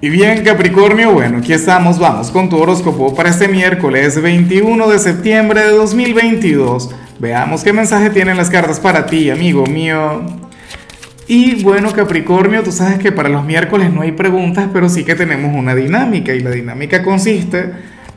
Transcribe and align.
Y 0.00 0.10
bien 0.10 0.44
Capricornio, 0.44 1.12
bueno, 1.12 1.38
aquí 1.38 1.52
estamos, 1.52 1.98
vamos 1.98 2.30
con 2.30 2.48
tu 2.48 2.56
horóscopo 2.56 3.16
para 3.16 3.30
este 3.30 3.48
miércoles 3.48 4.22
21 4.22 4.88
de 4.88 4.96
septiembre 5.00 5.60
de 5.60 5.70
2022. 5.72 6.94
Veamos 7.18 7.64
qué 7.64 7.72
mensaje 7.72 8.08
tienen 8.10 8.36
las 8.36 8.48
cartas 8.48 8.78
para 8.78 9.06
ti, 9.06 9.28
amigo 9.28 9.66
mío. 9.66 10.22
Y 11.26 11.64
bueno 11.64 11.92
Capricornio, 11.92 12.62
tú 12.62 12.70
sabes 12.70 13.00
que 13.00 13.10
para 13.10 13.28
los 13.28 13.44
miércoles 13.44 13.92
no 13.92 14.02
hay 14.02 14.12
preguntas, 14.12 14.68
pero 14.72 14.88
sí 14.88 15.02
que 15.02 15.16
tenemos 15.16 15.52
una 15.52 15.74
dinámica 15.74 16.32
y 16.32 16.40
la 16.40 16.52
dinámica 16.52 17.02
consiste 17.02 17.72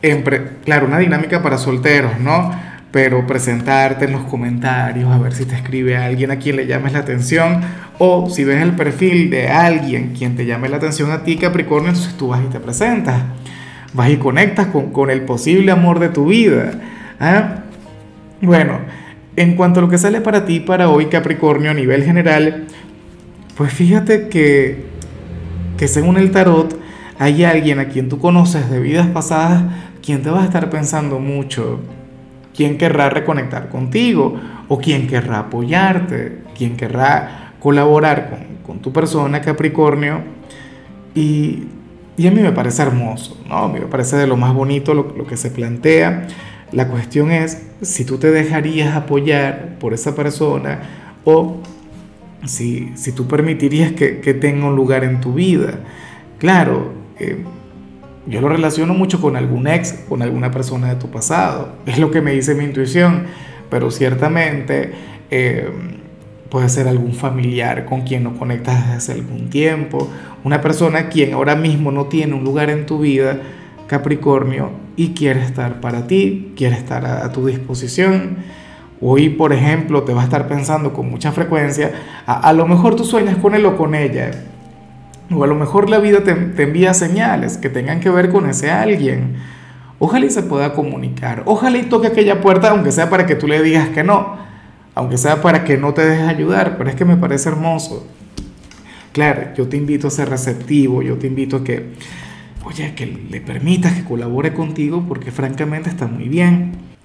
en, 0.00 0.24
claro, 0.64 0.86
una 0.86 0.98
dinámica 0.98 1.42
para 1.42 1.58
solteros, 1.58 2.18
¿no? 2.20 2.58
Pero 2.96 3.26
presentarte 3.26 4.06
en 4.06 4.12
los 4.12 4.22
comentarios, 4.22 5.12
a 5.12 5.18
ver 5.18 5.34
si 5.34 5.44
te 5.44 5.54
escribe 5.54 5.98
alguien 5.98 6.30
a 6.30 6.38
quien 6.38 6.56
le 6.56 6.66
llames 6.66 6.94
la 6.94 7.00
atención, 7.00 7.60
o 7.98 8.30
si 8.30 8.42
ves 8.42 8.62
el 8.62 8.72
perfil 8.72 9.28
de 9.28 9.48
alguien 9.48 10.14
quien 10.16 10.34
te 10.34 10.46
llame 10.46 10.70
la 10.70 10.78
atención 10.78 11.10
a 11.10 11.22
ti, 11.22 11.36
Capricornio, 11.36 11.90
entonces 11.90 12.14
tú 12.16 12.28
vas 12.28 12.40
y 12.42 12.48
te 12.48 12.58
presentas, 12.58 13.20
vas 13.92 14.08
y 14.08 14.16
conectas 14.16 14.68
con, 14.68 15.10
el 15.10 15.20
posible 15.26 15.72
amor 15.72 15.98
de 15.98 16.08
tu 16.08 16.28
vida. 16.28 16.70
¿ah? 17.20 17.56
Bueno, 18.40 18.78
en 19.36 19.56
cuanto 19.56 19.80
a 19.80 19.82
lo 19.82 19.90
que 19.90 19.98
sale 19.98 20.22
para 20.22 20.46
ti 20.46 20.60
para 20.60 20.88
hoy, 20.88 21.10
Capricornio, 21.10 21.72
a 21.72 21.74
nivel 21.74 22.02
general, 22.02 22.64
pues 23.58 23.74
fíjate 23.74 24.28
que, 24.28 24.86
que 25.76 25.86
según 25.86 26.16
el 26.16 26.30
tarot, 26.30 26.80
hay 27.18 27.44
alguien 27.44 27.78
a 27.78 27.88
quien 27.88 28.08
tú 28.08 28.18
conoces 28.18 28.70
de 28.70 28.80
vidas 28.80 29.06
pasadas 29.08 29.64
quien 30.02 30.22
te 30.22 30.30
va 30.30 30.40
a 30.40 30.44
estar 30.46 30.70
pensando 30.70 31.18
mucho 31.18 31.80
quién 32.56 32.78
querrá 32.78 33.10
reconectar 33.10 33.68
contigo 33.68 34.40
o 34.68 34.78
quién 34.78 35.06
querrá 35.06 35.40
apoyarte, 35.40 36.38
quién 36.56 36.76
querrá 36.76 37.52
colaborar 37.60 38.46
con, 38.64 38.80
tu 38.80 38.92
persona, 38.92 39.40
Capricornio. 39.40 40.20
Y, 41.14 41.68
a 42.18 42.30
mí 42.30 42.40
me 42.40 42.52
parece 42.52 42.82
hermoso, 42.82 43.38
¿no? 43.48 43.56
A 43.56 43.68
mí 43.68 43.78
me 43.78 43.86
parece 43.86 44.16
de 44.16 44.26
lo 44.26 44.36
más 44.36 44.54
bonito 44.54 44.94
lo, 44.94 45.26
que 45.26 45.36
se 45.36 45.50
plantea. 45.50 46.26
La 46.72 46.88
cuestión 46.88 47.30
es 47.30 47.62
si 47.82 48.04
tú 48.04 48.18
te 48.18 48.30
dejarías 48.30 48.96
apoyar 48.96 49.78
por 49.78 49.92
esa 49.92 50.14
persona 50.14 50.80
o 51.24 51.58
si, 52.44 52.92
si 52.94 53.12
tú 53.12 53.26
permitirías 53.26 53.92
que, 53.92 54.34
tenga 54.40 54.66
un 54.66 54.76
lugar 54.76 55.04
en 55.04 55.20
tu 55.20 55.34
vida. 55.34 55.80
Claro, 56.38 56.92
eh, 57.18 57.44
yo 58.26 58.40
lo 58.40 58.48
relaciono 58.48 58.92
mucho 58.92 59.20
con 59.20 59.36
algún 59.36 59.68
ex, 59.68 59.92
con 60.08 60.20
alguna 60.22 60.50
persona 60.50 60.88
de 60.88 60.96
tu 60.96 61.10
pasado. 61.10 61.76
Es 61.86 61.98
lo 61.98 62.10
que 62.10 62.20
me 62.20 62.32
dice 62.32 62.54
mi 62.54 62.64
intuición. 62.64 63.24
Pero 63.70 63.90
ciertamente 63.90 64.92
eh, 65.30 65.68
puede 66.50 66.68
ser 66.68 66.86
algún 66.86 67.12
familiar 67.14 67.84
con 67.84 68.02
quien 68.02 68.22
no 68.22 68.36
conectas 68.38 68.82
desde 68.82 68.96
hace 68.96 69.12
algún 69.12 69.50
tiempo. 69.50 70.08
Una 70.44 70.60
persona 70.60 71.08
quien 71.08 71.34
ahora 71.34 71.56
mismo 71.56 71.90
no 71.90 72.06
tiene 72.06 72.34
un 72.34 72.44
lugar 72.44 72.70
en 72.70 72.86
tu 72.86 73.00
vida, 73.00 73.40
Capricornio, 73.88 74.70
y 74.96 75.14
quiere 75.14 75.42
estar 75.42 75.80
para 75.80 76.06
ti, 76.06 76.52
quiere 76.56 76.76
estar 76.76 77.04
a, 77.04 77.30
tu 77.32 77.46
disposición. 77.46 78.36
Hoy, 79.00 79.30
por 79.30 79.52
ejemplo, 79.52 80.04
te 80.04 80.14
va 80.14 80.22
a 80.22 80.24
estar 80.24 80.46
pensando 80.46 80.92
con 80.92 81.10
mucha 81.10 81.32
frecuencia, 81.32 81.92
a, 82.24 82.48
a 82.48 82.52
lo 82.52 82.66
mejor 82.66 82.94
tú 82.94 83.04
sueñas 83.04 83.36
con 83.36 83.54
él 83.54 83.66
o 83.66 83.76
con 83.76 83.94
ella 83.96 84.30
o 85.30 85.44
a 85.44 85.46
lo 85.46 85.54
mejor 85.54 85.90
la 85.90 85.98
vida 85.98 86.22
te, 86.22 86.30
envía 86.62 86.94
señales 86.94 87.58
que 87.58 87.68
tengan 87.68 88.00
que 88.00 88.10
ver 88.10 88.30
con 88.30 88.48
ese 88.48 88.70
alguien. 88.70 89.36
Ojalá 89.98 90.26
y 90.26 90.30
se 90.30 90.42
pueda 90.42 90.74
comunicar. 90.74 91.42
Ojalá 91.46 91.78
y 91.78 91.84
toque 91.84 92.08
aquella 92.08 92.40
puerta, 92.40 92.70
aunque 92.70 92.92
sea 92.92 93.08
para 93.10 93.26
que 93.26 93.34
tú 93.34 93.46
le 93.46 93.62
digas 93.62 93.88
que 93.88 94.04
no. 94.04 94.36
Aunque 94.94 95.18
sea 95.18 95.42
para 95.42 95.64
que 95.64 95.78
no 95.78 95.94
te 95.94 96.04
dejes 96.04 96.28
ayudar. 96.28 96.76
Pero 96.76 96.90
es 96.90 96.96
que 96.96 97.04
me 97.04 97.16
parece 97.16 97.48
hermoso. 97.48 98.06
Claro, 99.12 99.54
yo 99.56 99.66
te 99.68 99.76
invito 99.76 100.08
a 100.08 100.10
ser 100.10 100.28
receptivo. 100.28 101.02
Yo 101.02 101.16
te 101.16 101.26
invito 101.26 101.56
a 101.56 101.64
que, 101.64 101.94
oye, 102.64 102.94
que 102.94 103.06
le 103.06 103.40
permitas 103.40 103.94
que 103.94 104.04
colabore 104.04 104.52
contigo 104.52 105.04
porque 105.08 105.30
francamente 105.32 105.88
está 105.88 106.06
muy 106.06 106.28
bien. 106.28 106.72